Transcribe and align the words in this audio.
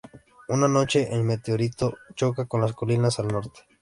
Una 0.47 0.67
noche, 0.67 1.09
un 1.11 1.23
meteorito 1.27 1.99
choca 2.15 2.47
en 2.51 2.61
las 2.61 2.73
colinas 2.73 3.19
al 3.19 3.27
norte. 3.27 3.59